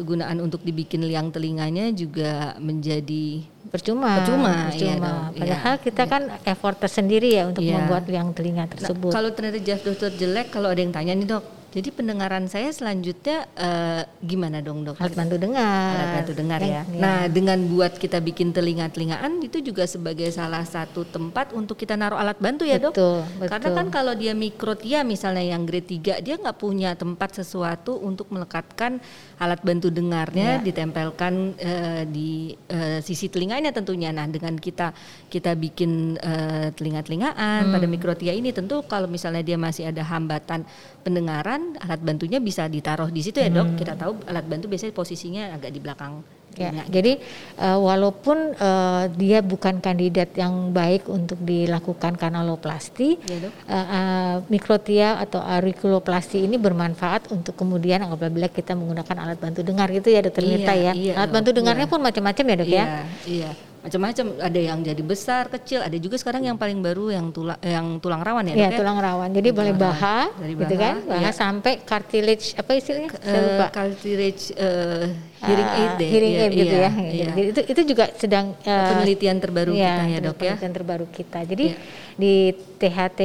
[0.01, 5.09] kegunaan untuk dibikin liang telinganya juga menjadi percuma Percuma, iya percuma.
[5.29, 7.77] dong, padahal iya, kita kan effort tersendiri ya untuk Iya.
[7.77, 11.29] membuat liang telinga Nah, tersebut kalau ternyata jas dokter jelek, kalau ada yang tanya nih
[11.29, 14.99] dok, Jadi pendengaran saya selanjutnya uh, gimana dong dok?
[14.99, 15.95] Alat bantu dengar.
[15.95, 16.83] Alat bantu dengar ya.
[16.83, 16.99] ya.
[16.99, 22.19] Nah dengan buat kita bikin telinga-telingaan itu juga sebagai salah satu tempat untuk kita naruh
[22.19, 22.91] alat bantu ya dok?
[22.91, 23.23] Betul.
[23.39, 23.51] betul.
[23.55, 28.35] Karena kan kalau dia mikrotia misalnya yang grade 3 dia nggak punya tempat sesuatu untuk
[28.35, 28.99] melekatkan
[29.39, 30.67] alat bantu dengarnya ya.
[30.67, 34.11] ditempelkan uh, di uh, sisi telinganya tentunya.
[34.11, 34.91] Nah dengan kita
[35.31, 37.73] kita bikin uh, telinga-telingaan hmm.
[37.79, 40.67] pada mikrotia ini tentu kalau misalnya dia masih ada hambatan
[41.01, 43.75] pendengaran alat bantunya bisa ditaruh di situ ya dok.
[43.75, 43.79] Hmm.
[43.79, 46.21] Kita tahu alat bantu biasanya posisinya agak di belakang.
[46.59, 47.23] Ya, jadi
[47.63, 53.53] uh, walaupun uh, dia bukan kandidat yang baik untuk dilakukan kanaloplasti, ya, dok.
[53.71, 59.95] Uh, uh, mikrotia atau auriculoplasti ini bermanfaat untuk kemudian apabila kita menggunakan alat bantu dengar
[59.95, 60.93] gitu ya dokter Mirta iya, ya.
[60.93, 61.93] Iya, alat bantu dengarnya iya.
[61.95, 62.87] pun macam-macam ya dok iya, ya.
[63.31, 64.27] Iya macam-macam.
[64.41, 68.21] Ada yang jadi besar kecil ada juga sekarang yang paling baru yang tulang yang tulang
[68.21, 68.79] rawan ya, ya, ya?
[68.79, 69.29] tulang rawan.
[69.33, 70.95] Jadi tulang boleh baha Dari gitu kan?
[71.09, 71.33] Baha ya.
[71.33, 73.11] sampai cartilage apa istilahnya?
[73.25, 75.09] Uh, cartilage uh,
[75.41, 76.09] hearing ah, aid deh.
[76.13, 77.31] hearing ya, aid gitu ya, ya.
[77.33, 80.37] Jadi itu itu juga sedang uh, penelitian terbaru ya, kita ya dok ya?
[80.37, 81.39] penelitian terbaru kita.
[81.49, 81.77] Jadi ya.
[82.21, 82.35] di
[82.77, 83.21] THT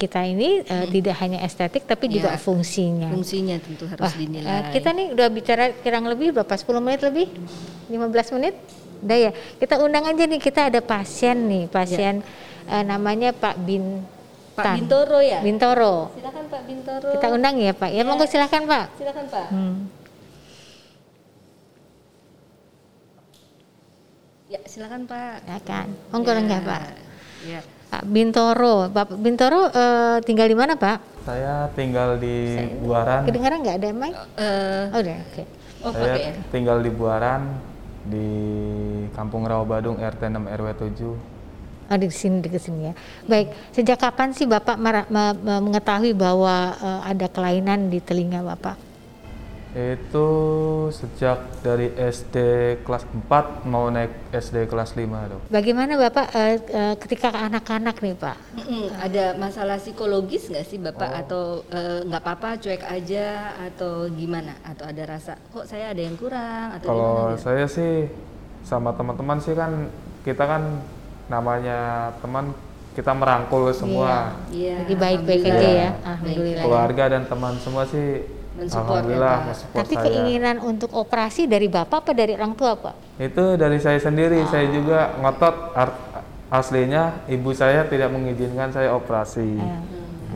[0.00, 0.90] kita ini uh, hmm.
[0.96, 2.12] tidak hanya estetik tapi ya.
[2.16, 3.12] juga fungsinya.
[3.12, 6.54] Fungsinya tentu harus Wah, dinilai uh, kita nih udah bicara kurang lebih berapa?
[6.56, 7.26] 10 menit lebih?
[7.92, 8.54] 15 menit
[9.00, 12.72] Udah ya, kita undang aja nih kita ada pasien nih, pasien ya.
[12.80, 14.04] uh, namanya Pak Bin
[14.60, 15.40] Pak Bintoro ya?
[15.40, 15.96] Bintoro.
[16.12, 17.10] Silakan Pak Bintoro.
[17.16, 17.90] Kita undang ya Pak.
[17.90, 18.02] Ya, ya.
[18.04, 18.84] monggo silakan Pak.
[19.00, 19.46] Silakan Pak.
[19.48, 19.76] Hmm.
[24.50, 25.36] Ya silakan Pak.
[25.46, 25.86] Silakan.
[26.12, 26.40] Monggo ya.
[26.44, 26.84] enggak Pak?
[27.48, 27.60] Ya.
[27.90, 31.26] Pak Bintoro, Pak Bintoro uh, tinggal di mana Pak?
[31.26, 33.22] Saya tinggal di Saya, Buaran.
[33.26, 34.14] Kedengaran nggak ada mic?
[34.38, 35.32] Uh, oh udah, oke.
[35.34, 35.46] Okay.
[35.80, 36.32] Oh, Saya ya?
[36.54, 37.50] tinggal di Buaran,
[38.04, 38.26] di
[39.12, 41.40] Kampung Rawa Badung RT 6 RW 7.
[41.90, 42.94] Oh, di sini di sini ya.
[43.26, 44.78] Baik, sejak kapan sih Bapak
[45.42, 48.89] mengetahui bahwa uh, ada kelainan di telinga Bapak?
[49.70, 50.28] Itu
[50.90, 52.36] sejak dari SD
[52.82, 55.40] kelas 4 mau naik SD kelas 5 dok.
[55.46, 58.36] Bagaimana Bapak uh, uh, ketika anak-anak nih Pak?
[58.58, 58.84] Mm-hmm.
[58.98, 61.20] Ada masalah psikologis nggak sih Bapak oh.
[61.22, 61.42] atau
[62.02, 64.58] nggak uh, apa-apa cuek aja atau gimana?
[64.66, 67.44] Atau ada rasa kok saya ada yang kurang atau Kalau gimana, gitu?
[67.46, 67.92] saya sih
[68.66, 69.86] sama teman-teman sih kan
[70.26, 70.82] kita kan
[71.30, 72.50] namanya teman
[72.90, 74.34] kita merangkul semua.
[74.50, 74.82] Iya.
[74.82, 75.90] Jadi baik-baik aja ya.
[76.02, 76.64] Alhamdulillah.
[76.66, 80.04] Keluarga dan teman semua sih mensupport Alhamdulillah, ya, Tapi saya.
[80.04, 82.94] keinginan untuk operasi dari Bapak apa dari orang tua, Pak?
[83.16, 84.44] Itu dari saya sendiri.
[84.44, 84.48] Oh.
[84.52, 85.56] Saya juga ngotot
[86.50, 89.56] aslinya ibu saya tidak mengizinkan saya operasi.
[89.56, 89.82] Hmm.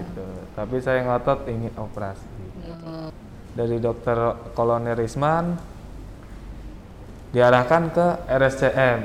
[0.01, 0.27] Gitu.
[0.57, 2.29] Tapi saya ngotot ingin operasi.
[2.65, 3.13] Hmm.
[3.55, 4.17] Dari dokter
[4.57, 5.59] Kolonel Risman
[7.35, 9.01] diarahkan ke RSCM.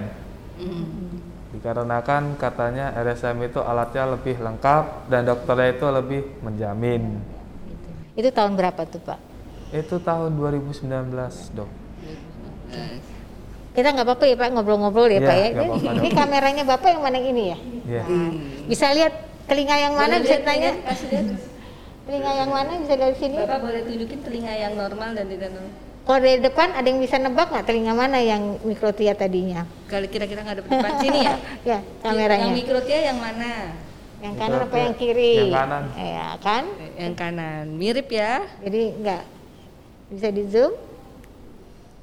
[0.64, 1.28] Hmm.
[1.50, 7.39] Dikarenakan katanya RSCM itu alatnya lebih lengkap dan dokternya itu lebih menjamin.
[8.20, 9.20] Itu tahun berapa tuh Pak?
[9.72, 10.92] Itu tahun 2019
[11.56, 11.70] dok.
[13.72, 15.48] Kita nggak apa-apa ya Pak ngobrol-ngobrol ya, ya Pak ya.
[15.48, 17.58] Ini, apa -apa, ini kameranya Bapak yang mana yang ini ya?
[17.88, 18.04] Iya.
[18.04, 18.32] Hmm.
[18.68, 19.14] Bisa lihat
[19.48, 20.72] telinga yang mana boleh bisa tanya?
[22.10, 23.40] telinga yang mana bisa dari sini?
[23.40, 25.76] Bapak boleh tunjukin telinga yang normal dan tidak normal.
[26.10, 29.64] Kalau dari depan ada yang bisa nebak nggak telinga mana yang mikrotia tadinya?
[29.88, 31.36] Kalau kira-kira nggak ada depan sini ya?
[31.72, 32.52] ya kameranya.
[32.52, 33.80] Yang mikrotia yang mana?
[34.20, 35.36] Yang kanan apa yang kiri?
[35.48, 35.84] Yang kanan.
[35.96, 36.64] Ya kan?
[37.00, 37.66] Yang kanan.
[37.80, 38.44] Mirip ya.
[38.60, 39.24] Jadi enggak
[40.12, 40.74] bisa di zoom?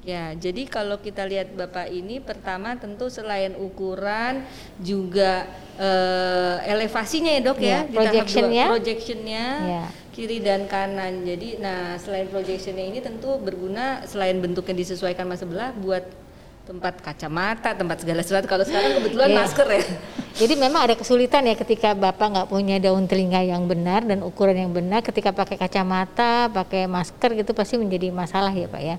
[0.07, 4.39] Ya, jadi kalau kita lihat Bapak ini pertama tentu selain ukuran
[4.79, 5.43] juga
[5.75, 8.65] eh, elevasinya ya, Dok ya, ya projectionnya.
[8.71, 9.85] Projectionnya ya.
[10.15, 11.27] kiri dan kanan.
[11.27, 16.07] Jadi nah, selain projectionnya ini tentu berguna selain bentuknya disesuaikan sama sebelah buat
[16.67, 18.43] tempat kacamata, tempat segala sesuatu.
[18.43, 19.39] Kalau sekarang kebetulan yeah.
[19.39, 19.83] masker ya.
[20.35, 24.67] Jadi memang ada kesulitan ya ketika bapak nggak punya daun telinga yang benar dan ukuran
[24.67, 24.99] yang benar.
[24.99, 28.95] Ketika pakai kacamata, pakai masker gitu pasti menjadi masalah ya pak ya.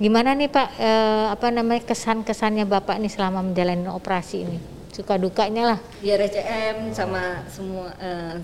[0.00, 0.68] Gimana nih pak?
[0.80, 0.90] E,
[1.36, 4.58] apa namanya kesan-kesannya bapak nih selama menjalani operasi ini?
[4.90, 5.78] Suka dukanya lah.
[6.00, 7.92] Ya RCM sama semua.
[8.00, 8.40] E,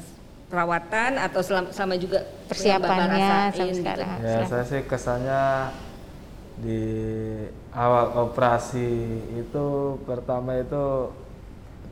[0.53, 1.41] perawatan atau
[1.73, 4.21] sama juga persiapannya sampai sekarang.
[4.21, 4.29] Gitu.
[4.29, 5.73] Ya, saya sih kesannya
[6.61, 6.81] di
[7.73, 8.89] awal operasi
[9.33, 11.09] itu pertama itu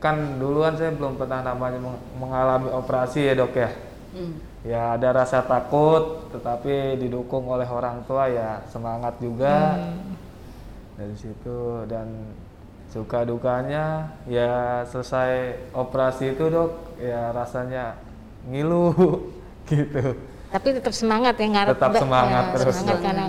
[0.01, 1.77] kan duluan saya belum pernah namanya
[2.17, 3.69] mengalami operasi ya dok ya
[4.17, 4.33] hmm.
[4.65, 10.13] ya ada rasa takut tetapi didukung oleh orang tua ya semangat juga hmm.
[11.01, 12.07] dari situ dan
[12.89, 17.97] suka dukanya ya selesai operasi itu dok ya rasanya
[18.49, 18.93] ngilu
[19.69, 20.17] gitu
[20.51, 23.25] tapi tetap semangat ya ngarep tetap semangat ya, terus semangat karena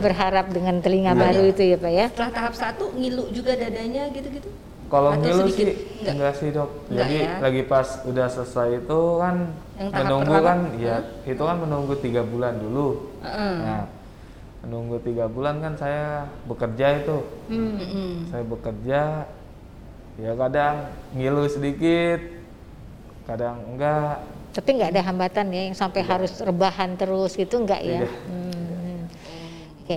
[0.00, 1.20] berharap dengan telinga ya.
[1.20, 4.48] baru itu ya pak ya setelah tahap satu ngilu juga dadanya gitu-gitu
[4.84, 5.74] Kalau Atau ngilu sedikit?
[5.74, 6.12] sih Enggak.
[6.14, 6.32] enggak.
[6.38, 6.70] sih dok.
[6.70, 7.32] Enggak Jadi ya?
[7.40, 9.36] lagi pas udah selesai itu kan
[9.74, 10.46] Yang menunggu pertama?
[10.46, 12.88] kan, ya itu kan menunggu tiga bulan dulu.
[13.24, 13.54] Heeh.
[13.64, 13.84] Nah,
[14.62, 16.04] menunggu tiga bulan kan saya
[16.46, 17.16] bekerja itu.
[17.50, 17.74] Hmm.
[17.74, 18.10] Mm-mm.
[18.28, 19.00] Saya bekerja,
[20.14, 20.76] ya kadang
[21.12, 22.20] ngilu sedikit,
[23.26, 24.20] kadang enggak.
[24.54, 28.00] Tapi nggak ada hambatan ya yang sampai harus rebahan terus gitu nggak ya?
[28.06, 28.14] Tidak.
[28.30, 29.00] Hmm.
[29.82, 29.96] Oke.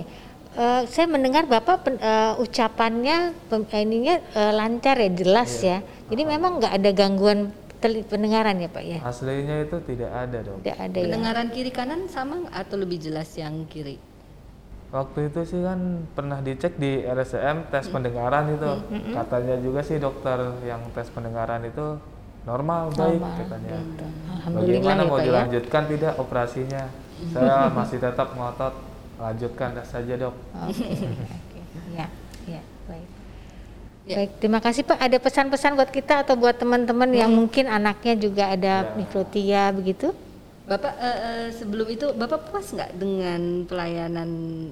[0.58, 5.78] Eh, saya mendengar Bapak pen- eh, ucapannya pem- eh, ininya eh, lancar ya, jelas ya.
[6.10, 8.98] Jadi memang nggak ada gangguan teli- pendengaran ya Pak ya?
[9.00, 10.58] Aslinya itu tidak ada dok.
[10.58, 11.04] Tidak ada ya.
[11.06, 14.02] Pendengaran kiri kanan sama atau lebih jelas yang kiri?
[14.88, 15.78] Waktu itu sih kan
[16.16, 18.70] pernah dicek di RSCM tes pendengaran itu.
[19.14, 22.00] Katanya juga sih dokter yang tes pendengaran itu
[22.48, 23.70] normal, baik Normal, katanya.
[24.32, 25.24] Alhamdulillah Bagaimana ya mau ya.
[25.28, 26.82] dilanjutkan tidak operasinya?
[27.28, 28.74] Saya masih tetap ngotot
[29.18, 30.34] lanjutkan saja dok.
[30.64, 31.60] Oke, oke.
[31.92, 32.06] Ya,
[32.46, 33.08] ya, baik.
[34.08, 34.16] Ya.
[34.16, 34.96] Baik, terima kasih Pak.
[34.96, 38.94] Ada pesan-pesan buat kita atau buat teman-teman yang mungkin anaknya juga ada Ya.
[38.96, 40.16] mikrotia begitu?
[40.64, 44.30] Bapak eh, eh, sebelum itu Bapak puas nggak dengan pelayanan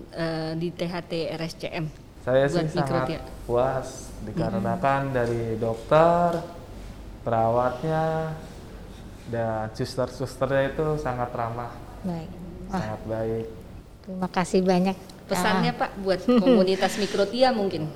[0.09, 1.85] eh, di THT RSCM?
[2.21, 3.21] Saya Buat sih sangat mikrotia.
[3.45, 3.89] puas
[4.23, 6.41] dikarenakan dari dokter,
[7.27, 8.31] perawatnya,
[9.27, 11.75] dan suster-susternya itu sangat ramah,
[12.07, 12.31] Baik.
[12.71, 13.47] Wah, sangat baik.
[14.07, 14.95] terima kasih banyak.
[15.27, 17.91] Pesannya Ah, Pak buat komunitas mikrotia mungkin.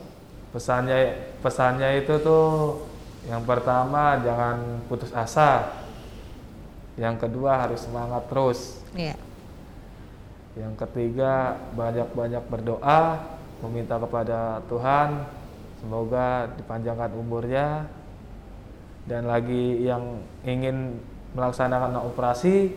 [0.51, 2.83] Pesannya pesannya itu tuh
[3.31, 5.79] yang pertama jangan putus asa.
[6.99, 8.83] Yang kedua harus semangat terus.
[8.93, 9.15] ya.
[10.59, 13.23] Yang ketiga banyak-banyak berdoa,
[13.63, 15.23] meminta kepada Tuhan
[15.79, 17.87] semoga dipanjangkan umurnya.
[19.11, 21.03] Dan lagi yang ingin
[21.35, 22.71] melaksanakan operasi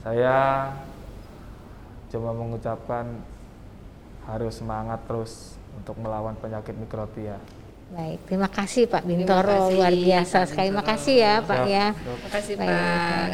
[0.00, 0.72] saya
[2.08, 3.20] cuma mengucapkan
[4.24, 7.36] harus semangat terus untuk melawan penyakit mikrotia.
[7.92, 10.68] Baik, terima kasih Pak Bintoro kasih, luar biasa Pak sekali.
[10.72, 10.80] Bintoro.
[10.80, 11.86] Makasih ya Pak ya.
[12.00, 13.28] Makasih Baik, Pak.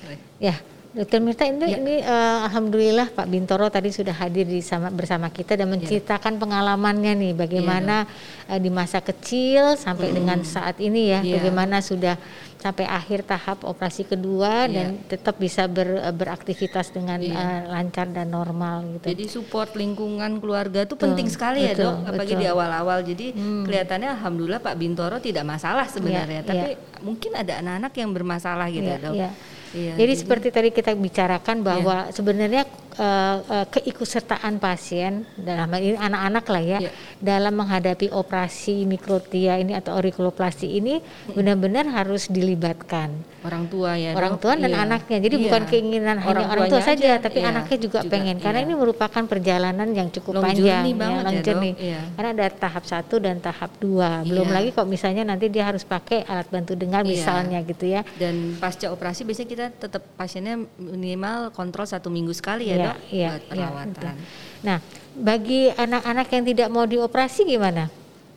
[0.00, 0.20] baik.
[0.40, 0.54] Ya,
[0.90, 1.78] Dokter Mirta ini, Ya.
[1.78, 7.14] ini eh, alhamdulillah Pak Bintoro tadi sudah hadir di sama, bersama kita dan menceritakan pengalamannya
[7.14, 8.10] nih bagaimana
[8.50, 11.38] eh, di masa kecil sampai dengan saat ini ya, Iya.
[11.38, 12.18] bagaimana sudah
[12.58, 14.74] sampai akhir tahap operasi kedua Iya.
[14.74, 17.38] dan tetap bisa ber- eh, beraktivitas dengan Iya.
[17.38, 19.14] eh, lancar dan normal gitu.
[19.14, 22.42] Jadi support lingkungan keluarga itu penting sekali ya betul, dok, apalagi betul.
[22.42, 22.98] di awal-awal.
[23.06, 23.26] Jadi
[23.62, 26.68] kelihatannya alhamdulillah Pak Bintoro tidak masalah sebenarnya, Iya, tapi
[27.06, 29.14] mungkin ada anak-anak yang bermasalah gitu Iya, dok.
[29.14, 29.30] iya.
[29.70, 32.66] Iya, jadi, seperti tadi kita bicarakan bahwa sebenarnya
[33.00, 36.90] eh, eh, keikutsertaan pasien dalam ini anak-anak lah ya Iya.
[37.16, 41.00] dalam menghadapi operasi mikrotia ini atau aurikuloplasti ini
[41.32, 44.84] benar-benar harus dilibatkan orang tua ya orang tua dan Iya.
[44.84, 45.16] anaknya.
[45.16, 45.44] Jadi Iya.
[45.48, 48.66] bukan keinginan hanya orang tua saja, aja, tapi iya, anaknya juga, pengen karena iya.
[48.68, 51.72] ini merupakan perjalanan yang cukup Long panjang, journey banget long ya, journey.
[51.80, 52.00] Iya.
[52.12, 54.20] Karena ada tahap satu dan tahap dua.
[54.28, 54.54] Belum Iya.
[54.60, 57.10] lagi kok misalnya nanti dia harus pakai alat bantu dengar Iya.
[57.16, 58.04] misalnya gitu ya.
[58.20, 62.89] Dan pasca operasi biasanya kita tetap pasiennya minimal kontrol satu minggu sekali ya Iya, dok
[63.10, 64.14] iya, buat iya, perawatan.
[64.14, 64.14] betul.
[64.60, 64.78] Nah,
[65.16, 67.84] bagi anak-anak yang tidak mau dioperasi gimana,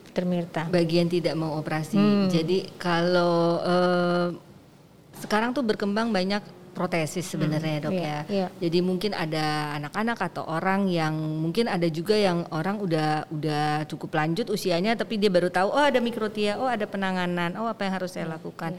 [0.10, 0.26] Dr.
[0.26, 0.64] Mirta?
[0.70, 1.98] bagian tidak mau operasi.
[1.98, 2.28] Hmm.
[2.30, 4.28] Jadi kalau eh,
[5.22, 6.42] sekarang tuh berkembang banyak
[6.74, 8.20] protesis sebenarnya ya dok iya, ya.
[8.28, 8.48] iya.
[8.58, 14.18] Jadi mungkin ada anak-anak atau orang yang mungkin ada juga yang orang udah udah cukup
[14.18, 17.94] lanjut usianya tapi dia baru tahu oh ada mikrotia, oh ada penanganan, oh apa yang
[18.02, 18.74] harus saya lakukan.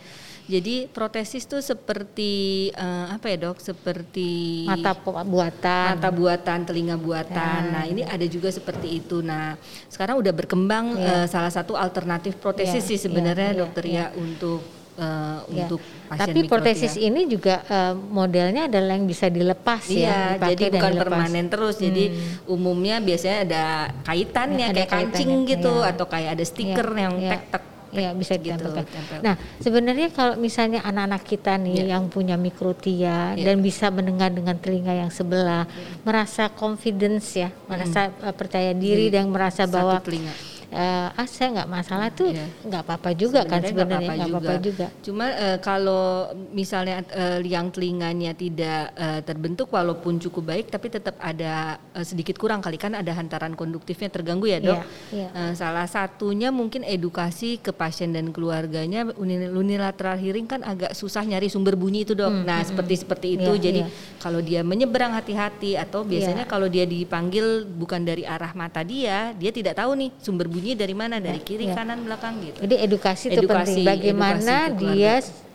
[0.45, 3.65] Jadi protesis tuh seperti eh, apa ya dok?
[3.65, 4.93] Seperti Mata
[5.25, 5.97] buatan.
[5.97, 7.61] mata buatan, telinga buatan.
[7.65, 7.73] Ya.
[7.73, 9.25] Nah, ini ada juga seperti itu.
[9.25, 9.57] Nah,
[9.89, 11.25] sekarang udah berkembang Ya.
[11.25, 14.61] eh, salah satu alternatif protesis Ya, sih sebenarnya ya, ya, dokter ya, untuk
[14.95, 15.67] eh, Ya.
[15.67, 20.51] untuk pasien Tapi protesis ini juga eh, modelnya adalah yang bisa dilepas ya, Iya, dipakai
[20.55, 21.03] jadi bukan dilepas.
[21.05, 21.77] permanen terus.
[21.77, 22.05] Jadi
[22.47, 23.65] umumnya biasanya ada
[24.03, 25.91] kaitannya Ya, ada kayak kancing kaitannya, gitu iya.
[25.91, 27.31] atau kayak ada stiker Iya, yang iya.
[27.33, 28.85] tek-tek Iya bisa gitu, ditempelkan.
[28.85, 29.19] tempel.
[29.23, 31.95] Nah sebenarnya kalau misalnya anak-anak kita nih Iya.
[31.95, 33.45] yang punya mikrotia Iya.
[33.47, 35.63] dan bisa mendengar dengan telinga yang sebelah,
[36.03, 40.35] merasa confidence ya, merasa eh, percaya diri dan merasa Satu bahwa telinga.
[40.67, 42.47] Eh, ah saya nggak masalah tuh Iya.
[42.63, 44.87] nggak apa-apa juga kan sebenarnya nggak apa-apa juga.
[45.01, 46.05] Cuma eh, kalau
[46.51, 47.03] misalnya
[47.39, 52.77] liang telinganya tidak eh, terbentuk walaupun cukup baik tapi tetap ada eh, sedikit kurang kali
[52.77, 54.81] kan ada hantaran konduktifnya terganggu ya dok.
[55.11, 55.29] Iya, iya.
[55.35, 61.23] Eh, salah satunya mungkin edukasi ke pasien dan keluarganya uni- unilateral hearing kan agak susah
[61.23, 62.31] nyari sumber bunyi itu dok.
[62.37, 63.93] nah seperti seperti itu Iya, jadi iya.
[64.19, 69.51] kalau dia menyeberang hati-hati atau biasanya kalau dia dipanggil bukan dari arah mata dia dia
[69.51, 71.75] tidak tahu nih sumber bunyi dari mana dari kiri iya.
[71.75, 72.59] kanan belakang gitu.
[72.63, 73.83] Jadi edukasi itu penting.
[73.83, 75.15] Bagaimana edukasi dia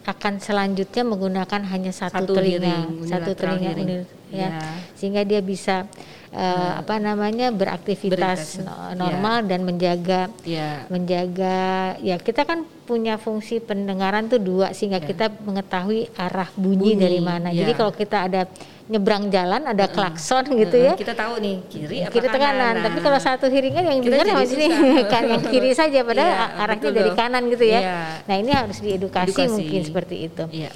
[0.10, 4.62] akan selanjutnya menggunakan hanya satu, Satu telinga, satu telinga unil- ya, Iya.
[4.98, 5.86] sehingga dia bisa
[6.32, 10.86] uh, apa namanya beraktivitas Beraktivitas, normal dan menjaga Ya.
[10.88, 11.60] menjaga
[12.00, 17.20] ya kita kan punya fungsi pendengaran tuh dua sehingga kita mengetahui arah bunyi, Bunyi, dari
[17.22, 17.50] mana.
[17.50, 17.78] Jadi ya.
[17.78, 18.42] kalau kita ada
[18.90, 20.98] nyebrang jalan ada klakson gitu ya.
[20.98, 24.10] Kita tahu nih kiri apa Kiri atau kanan, Nah, tapi kalau satu hiringan yang Kita
[24.18, 24.66] dengar jadi yang sini
[25.06, 27.18] kan yang kiri saja padahal Iya, arahnya betul dari loh.
[27.18, 27.80] kanan gitu ya.
[27.86, 28.00] Iya.
[28.26, 29.54] Nah, ini harus diedukasi Edukasi.
[29.54, 30.44] mungkin seperti itu.
[30.50, 30.72] Iya.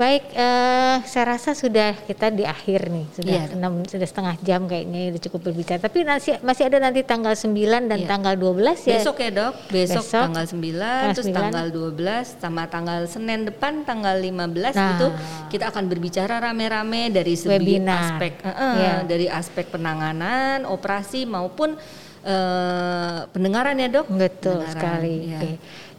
[0.00, 3.52] Baik, eh, saya rasa sudah kita di akhir nih, sudah Iya.
[3.52, 5.76] enam, sudah setengah jam kayaknya udah cukup berbicara.
[5.76, 8.08] Tapi masih masih ada nanti tanggal 9 dan Iya.
[8.08, 8.96] tanggal 12 ya.
[8.96, 11.36] Besok ya dok, besok, Besok, tanggal 9, tanggal terus 9.
[11.36, 14.96] tanggal 12 sama tanggal Senin depan tanggal 15 Nah.
[14.96, 15.06] itu
[15.52, 18.94] kita akan berbicara rame-rame dari segi aspek eh, eh, Iya.
[19.04, 21.76] dari aspek penanganan, operasi maupun
[22.20, 24.12] eh, pendengaran ya dok.
[24.12, 25.14] Betul Pendengaran, sekali.
[25.24, 25.40] iya.
[25.40, 25.50] Oke.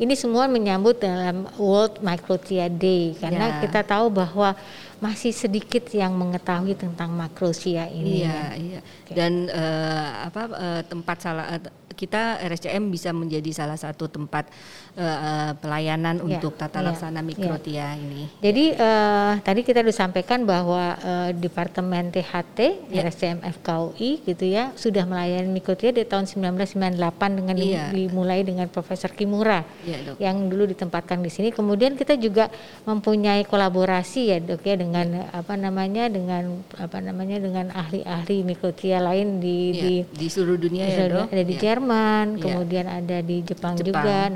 [0.02, 3.58] Ini semua menyambut dalam World Microtia Day karena Ya.
[3.62, 4.58] kita tahu bahwa
[4.98, 8.26] masih sedikit yang mengetahui tentang makrosia ini.
[8.26, 8.80] Iya, iya.
[9.14, 11.62] Dan eh, apa eh, tempat salah eh,
[11.94, 14.50] kita RSCM bisa menjadi salah satu tempat
[14.94, 17.26] eh, pelayanan Iya, untuk tata iya, laksana iya.
[17.26, 18.28] mikrotia ini.
[18.40, 22.60] Jadi eh, tadi kita sudah sampaikan bahwa eh, Departemen THT
[22.92, 23.04] Ya.
[23.04, 26.98] RSCM FKUI gitu ya sudah melayani mikrotia dari tahun 1998
[27.34, 27.90] dengan Iya.
[27.90, 30.16] dimulai dengan Profesor Kimura Iya dok.
[30.18, 31.50] yang dulu ditempatkan di sini.
[31.50, 32.52] Kemudian kita juga
[32.84, 36.44] mempunyai kolaborasi ya dok ya dengan apa namanya dengan
[36.76, 41.28] apa namanya dengan ahli-ahli mikrotia lain di Iya, di di seluruh dunia ya dok.
[41.30, 41.62] ada di Iya.
[41.62, 42.42] Jerman, Iya.
[42.42, 44.28] kemudian ada di Jepang, Jepang, juga, iya.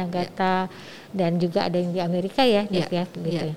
[0.46, 0.72] Nagata,
[1.16, 3.48] dan juga ada yang di Amerika ya, dok Iya, ya, begitu.
[3.52, 3.56] iya.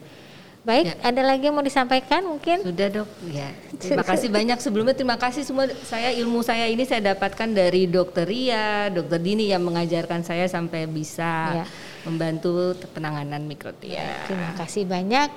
[0.59, 0.95] Baik, Iya.
[1.01, 2.61] ada lagi yang mau disampaikan mungkin?
[2.61, 3.49] Sudah dok, ya.
[3.81, 4.93] Terima kasih banyak sebelumnya.
[4.93, 5.65] Terima kasih semua.
[5.87, 10.85] Saya ilmu saya ini saya dapatkan dari Dokter Ria, Dokter Dini yang mengajarkan saya sampai
[10.85, 11.67] bisa Ya.
[12.05, 14.29] membantu penanganan mikrotia.
[14.29, 15.31] Terima kasih banyak.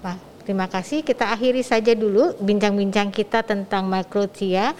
[0.00, 0.18] Pak.
[0.46, 1.02] Terima kasih.
[1.02, 4.70] Kita akhiri saja dulu bincang-bincang kita tentang mikrotia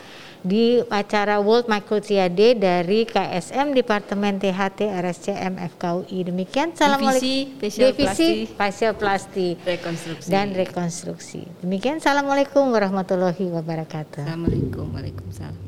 [0.43, 6.19] di acara World Microtia Day dari KSM Departemen THT RSCM FKUI.
[6.29, 6.73] Demikian.
[6.73, 7.23] Assalamualaikum.
[7.23, 8.31] Divisi Facial Divisi Plasti.
[8.57, 10.29] Facial Plasti Rekonstruksi.
[10.29, 11.41] dan rekonstruksi.
[11.61, 11.99] Demikian.
[11.99, 14.23] Assalamualaikum warahmatullahi wabarakatuh.
[14.25, 15.66] Assalamualaikum, waalaikumsalam.